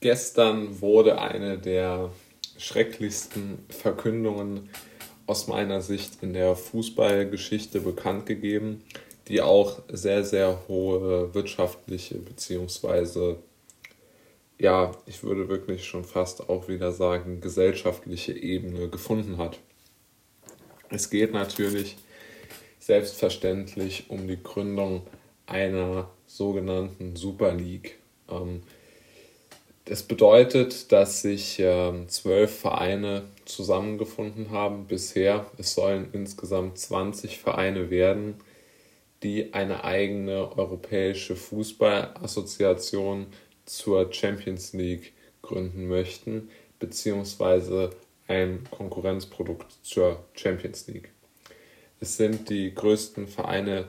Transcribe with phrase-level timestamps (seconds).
[0.00, 2.10] Gestern wurde eine der
[2.56, 4.70] schrecklichsten Verkündungen
[5.26, 8.82] aus meiner Sicht in der Fußballgeschichte bekannt gegeben,
[9.28, 13.36] die auch sehr, sehr hohe wirtschaftliche beziehungsweise
[14.60, 19.58] ja, ich würde wirklich schon fast auch wieder sagen, gesellschaftliche Ebene gefunden hat.
[20.90, 21.96] Es geht natürlich
[22.78, 25.06] selbstverständlich um die Gründung
[25.46, 27.98] einer sogenannten Super League.
[28.28, 28.62] Ähm,
[29.90, 35.50] das bedeutet, dass sich ähm, zwölf Vereine zusammengefunden haben bisher.
[35.58, 38.36] Es sollen insgesamt 20 Vereine werden,
[39.24, 43.26] die eine eigene europäische Fußballassoziation
[43.64, 45.12] zur Champions League
[45.42, 47.90] gründen möchten, beziehungsweise
[48.28, 51.10] ein Konkurrenzprodukt zur Champions League.
[51.98, 53.88] Es sind die größten Vereine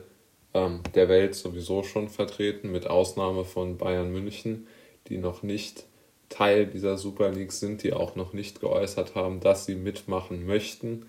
[0.52, 4.66] ähm, der Welt sowieso schon vertreten, mit Ausnahme von Bayern München,
[5.06, 5.84] die noch nicht
[6.32, 11.06] Teil dieser Super League sind, die auch noch nicht geäußert haben, dass sie mitmachen möchten.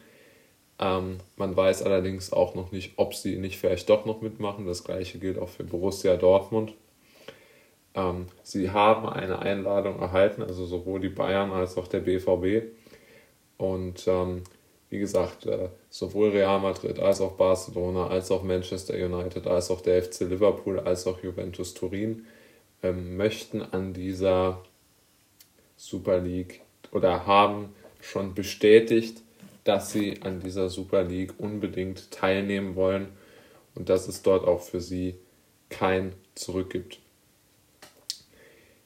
[0.79, 4.65] Ähm, man weiß allerdings auch noch nicht, ob sie nicht vielleicht doch noch mitmachen.
[4.65, 6.73] Das gleiche gilt auch für Borussia Dortmund.
[7.95, 12.71] Ähm, sie haben eine Einladung erhalten, also sowohl die Bayern als auch der BVB.
[13.57, 14.43] Und ähm,
[14.89, 19.81] wie gesagt, äh, sowohl Real Madrid als auch Barcelona, als auch Manchester United, als auch
[19.81, 22.25] der FC Liverpool, als auch Juventus Turin
[22.83, 24.61] ähm, möchten an dieser
[25.77, 29.21] Super League oder haben schon bestätigt,
[29.63, 33.07] dass sie an dieser Super League unbedingt teilnehmen wollen
[33.75, 35.15] und dass es dort auch für sie
[35.69, 36.99] kein Zurück gibt.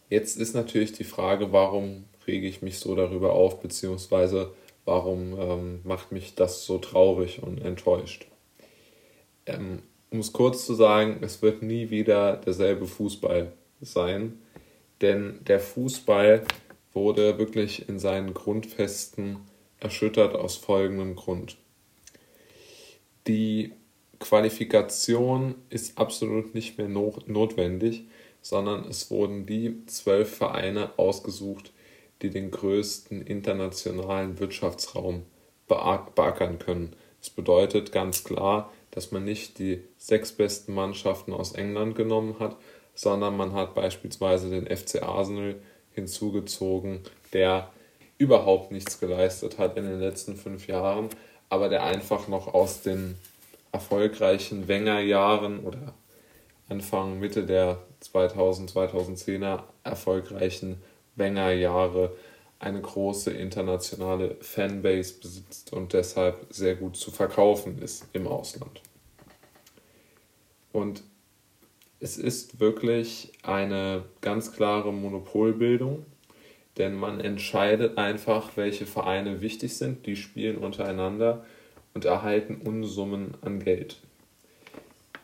[0.09, 4.51] Jetzt ist natürlich die Frage, warum rege ich mich so darüber auf, beziehungsweise
[4.85, 8.27] warum ähm, macht mich das so traurig und enttäuscht.
[9.45, 13.51] Ähm, um es kurz zu sagen, es wird nie wieder derselbe Fußball
[13.81, 14.39] sein,
[15.01, 16.43] denn der Fußball
[16.97, 19.37] wurde wirklich in seinen Grundfesten
[19.79, 21.57] erschüttert aus folgendem Grund.
[23.27, 23.71] Die
[24.19, 28.05] Qualifikation ist absolut nicht mehr notwendig,
[28.41, 31.71] sondern es wurden die zwölf Vereine ausgesucht,
[32.23, 35.23] die den größten internationalen Wirtschaftsraum
[35.67, 36.95] beackern können.
[37.19, 42.57] Das bedeutet ganz klar, dass man nicht die sechs besten Mannschaften aus England genommen hat,
[42.95, 45.59] sondern man hat beispielsweise den FC Arsenal
[45.97, 46.99] hinzugezogen,
[47.33, 47.71] der
[48.19, 51.09] überhaupt nichts geleistet hat in den letzten fünf Jahren,
[51.49, 53.15] aber der einfach noch aus den
[53.71, 55.95] erfolgreichen Wenger-Jahren oder
[56.69, 60.81] Anfang, Mitte der 2000, 2010er erfolgreichen
[61.15, 62.15] Wenger-Jahre
[62.59, 68.81] eine große internationale Fanbase besitzt und deshalb sehr gut zu verkaufen ist im Ausland.
[70.71, 71.01] Und
[71.99, 76.05] es ist wirklich eine ganz klare Monopolbildung,
[76.77, 81.45] denn man entscheidet einfach, welche Vereine wichtig sind, die spielen untereinander
[81.93, 83.97] und erhalten Unsummen an Geld.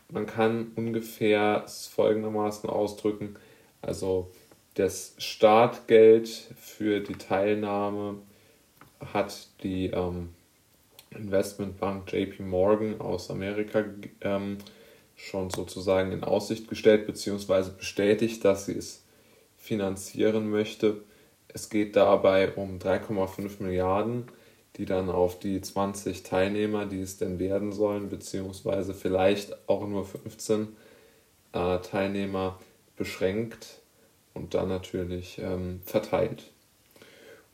[0.10, 3.36] Man kann ungefähr es folgendermaßen ausdrücken,
[3.82, 4.32] also
[4.76, 8.16] das Startgeld für die Teilnahme
[9.14, 10.30] hat die ähm,
[11.12, 13.84] Investmentbank JP Morgan aus Amerika
[14.22, 14.58] ähm,
[15.16, 17.72] schon sozusagen in Aussicht gestellt bzw.
[17.78, 19.04] bestätigt, dass sie es
[19.58, 21.02] finanzieren möchte.
[21.48, 24.26] Es geht dabei um 3,5 Milliarden,
[24.76, 30.06] die dann auf die 20 Teilnehmer, die es denn werden sollen, beziehungsweise vielleicht auch nur
[30.06, 30.70] 15
[31.54, 32.60] äh, Teilnehmer
[32.98, 33.80] beschränkt
[34.34, 36.52] und dann natürlich ähm, verteilt.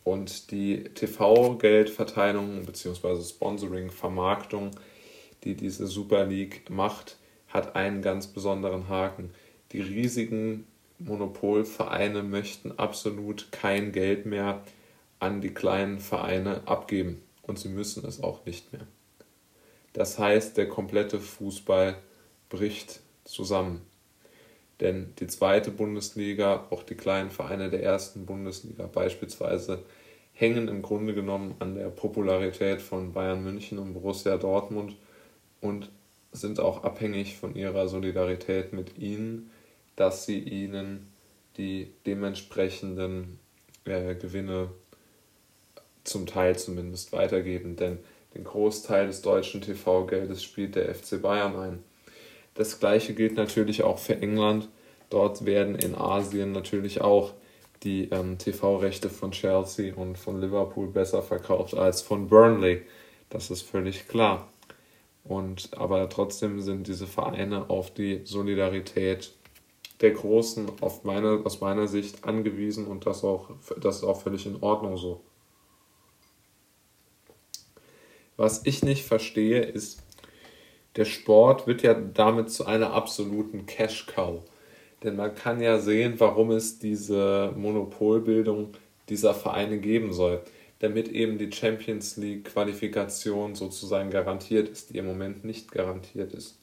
[0.04, 3.22] Und die TV-Geldverteilung bzw.
[3.22, 4.72] Sponsoring, Vermarktung,
[5.44, 7.18] die diese Super League macht,
[7.50, 9.32] hat einen ganz besonderen Haken.
[9.72, 10.66] Die riesigen
[11.00, 14.62] Monopolvereine möchten absolut kein Geld mehr
[15.20, 18.88] an die kleinen Vereine abgeben und sie müssen es auch nicht mehr.
[19.94, 21.98] Das heißt, der komplette Fußball
[22.50, 23.82] bricht zusammen.
[24.80, 29.84] Denn die zweite Bundesliga, auch die kleinen Vereine der ersten Bundesliga beispielsweise,
[30.32, 34.96] hängen im Grunde genommen an der Popularität von Bayern München und Borussia Dortmund
[35.60, 35.90] und
[36.32, 39.52] sind auch abhängig von ihrer Solidarität mit ihnen,
[39.96, 41.12] dass sie ihnen
[41.58, 43.40] die dementsprechenden
[43.86, 44.70] äh, Gewinne
[46.04, 48.00] zum Teil zumindest weitergeben, denn
[48.36, 51.84] den Großteil des deutschen TV-Geldes spielt der FC Bayern ein.
[52.54, 54.70] Das gleiche gilt natürlich auch für England.
[55.10, 57.34] Dort werden in Asien natürlich auch
[57.84, 62.82] die ähm, TV-Rechte von Chelsea und von Liverpool besser verkauft als von Burnley.
[63.30, 64.48] Das ist völlig klar.
[65.24, 69.34] Und aber trotzdem sind diese Vereine auf die Solidarität
[70.02, 73.50] der Großen auf meine, aus meiner Sicht angewiesen und das, auch,
[73.80, 75.22] das ist auch völlig in Ordnung so.
[78.38, 80.02] Was ich nicht verstehe, ist,
[80.96, 84.42] der Sport wird ja damit zu einer absoluten Cash-Cow.
[85.04, 88.74] Denn man kann ja sehen, warum es diese Monopolbildung
[89.10, 90.42] dieser Vereine geben soll.
[90.80, 96.58] Damit eben die Champions League-Qualifikation sozusagen garantiert ist, die im Moment nicht garantiert ist.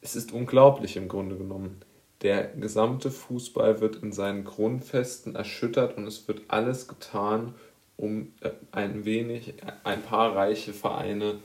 [0.00, 1.80] Es ist unglaublich im Grunde genommen.
[2.22, 7.54] Der gesamte Fußball wird in seinen Grundfesten erschüttert und es wird alles getan,
[7.96, 11.36] um äh, ein wenig, ein paar reiche Vereine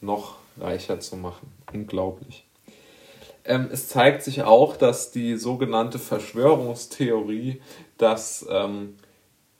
[0.00, 1.52] noch reicher zu machen.
[1.72, 2.44] Unglaublich.
[3.44, 7.60] Ähm, es zeigt sich auch, dass die sogenannte Verschwörungstheorie,
[7.98, 8.96] dass ähm,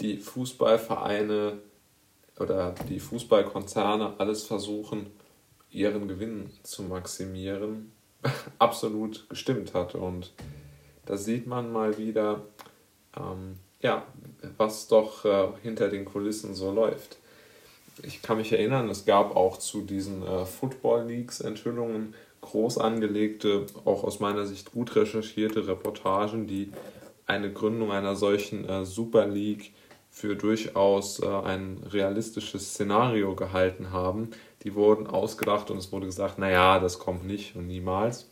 [0.00, 1.58] die Fußballvereine
[2.38, 5.06] oder die Fußballkonzerne alles versuchen,
[5.70, 7.93] ihren Gewinn zu maximieren,
[8.58, 9.94] absolut gestimmt hat.
[9.94, 10.32] Und
[11.06, 12.43] da sieht man mal wieder,
[13.17, 14.06] ähm, ja,
[14.56, 17.19] was doch äh, hinter den Kulissen so läuft.
[18.02, 23.67] Ich kann mich erinnern, es gab auch zu diesen äh, Football Leagues Enthüllungen groß angelegte,
[23.85, 26.73] auch aus meiner Sicht gut recherchierte Reportagen, die
[27.26, 29.73] eine Gründung einer solchen äh, Super League
[30.14, 34.31] für durchaus äh, ein realistisches Szenario gehalten haben.
[34.62, 38.31] Die wurden ausgedacht und es wurde gesagt, naja, das kommt nicht und niemals.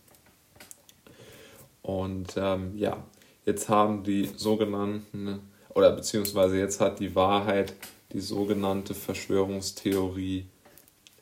[1.82, 3.02] Und ähm, ja,
[3.44, 5.40] jetzt haben die sogenannten,
[5.74, 7.74] oder beziehungsweise jetzt hat die Wahrheit
[8.12, 10.46] die sogenannte Verschwörungstheorie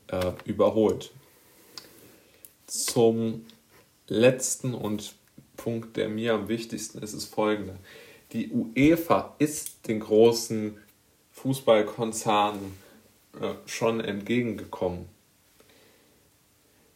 [0.08, 1.10] äh, überholt.
[2.66, 3.46] Zum
[4.08, 5.14] letzten und
[5.56, 7.78] Punkt, der mir am wichtigsten ist, ist folgender.
[8.32, 10.78] Die UEFA ist den großen
[11.32, 12.76] Fußballkonzernen
[13.40, 15.08] äh, schon entgegengekommen.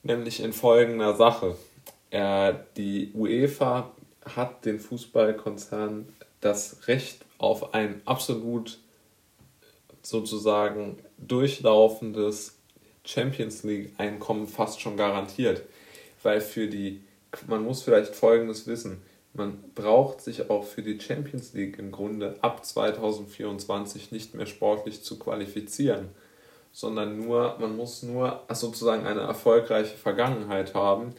[0.02, 1.56] Nämlich in folgender Sache.
[2.10, 3.90] Äh, die UEFA
[4.24, 8.78] hat den Fußballkonzernen das Recht auf ein absolut
[10.02, 12.56] sozusagen durchlaufendes
[13.04, 15.62] Champions League-Einkommen fast schon garantiert.
[16.22, 17.02] Weil für die,
[17.46, 19.02] man muss vielleicht Folgendes wissen,
[19.34, 25.02] man braucht sich auch für die Champions League im Grunde ab 2024 nicht mehr sportlich
[25.02, 26.08] zu qualifizieren,
[26.72, 31.14] sondern nur, man muss nur sozusagen eine erfolgreiche Vergangenheit haben,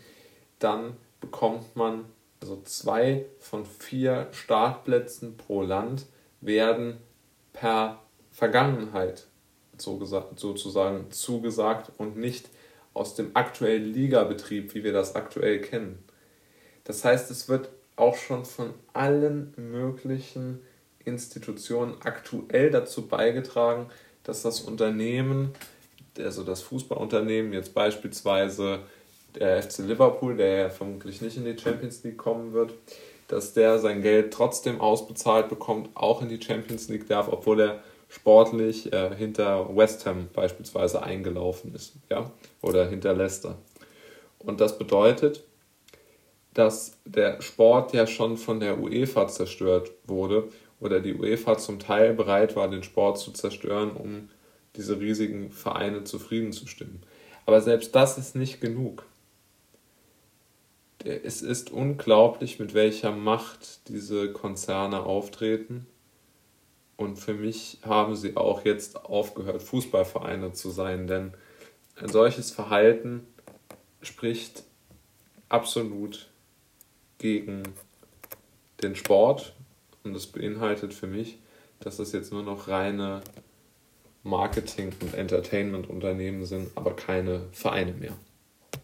[0.60, 2.06] dann bekommt man,
[2.42, 6.06] also zwei von vier Startplätzen pro Land
[6.40, 6.98] werden
[7.52, 8.00] per
[8.32, 9.28] Vergangenheit
[9.78, 12.50] so gesagt, sozusagen zugesagt und nicht
[12.94, 16.02] aus dem aktuellen Ligabetrieb, wie wir das aktuell kennen.
[16.86, 20.60] Das heißt, es wird auch schon von allen möglichen
[21.06, 23.88] Institutionen aktuell dazu beigetragen,
[24.24, 25.54] dass das Unternehmen,
[26.18, 28.80] also das Fußballunternehmen, jetzt beispielsweise
[29.36, 32.74] der FC Liverpool, der ja vermutlich nicht in die Champions League kommen wird,
[33.28, 37.84] dass der sein Geld trotzdem ausbezahlt bekommt, auch in die Champions League darf, obwohl er
[38.10, 42.32] sportlich äh, hinter West Ham beispielsweise eingelaufen ist, ja,
[42.62, 43.58] oder hinter Leicester.
[44.40, 45.44] Und das bedeutet,
[46.56, 50.50] dass der Sport ja schon von der UEFA zerstört wurde
[50.80, 54.30] oder die UEFA zum Teil bereit war, den Sport zu zerstören, um
[54.76, 57.04] diese riesigen Vereine zufriedenzustimmen.
[57.46, 59.06] Aber selbst das ist nicht genug.
[61.04, 65.86] Es ist unglaublich, mit welcher Macht diese Konzerne auftreten
[66.98, 71.34] und für mich haben sie auch jetzt aufgehört, Fußballvereine zu sein, denn
[71.98, 73.28] ein solches Verhalten
[74.02, 74.64] spricht
[75.50, 76.30] absolut
[77.18, 77.64] gegen
[78.82, 79.56] den Sport
[80.04, 81.40] und das beinhaltet für mich,
[81.80, 83.22] dass es jetzt nur noch reine
[84.24, 88.14] Marketing- und Entertainment-Unternehmen sind, aber keine Vereine mehr.